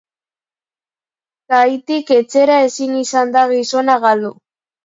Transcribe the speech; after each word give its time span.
Kaitik 1.53 2.09
etxera 2.17 2.57
ezin 2.71 2.99
izan 3.03 3.37
da 3.37 3.47
gizona 3.55 4.03
galdu. 4.09 4.35